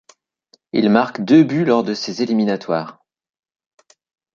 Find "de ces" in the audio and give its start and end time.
1.83-2.23